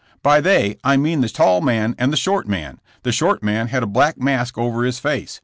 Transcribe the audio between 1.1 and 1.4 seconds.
the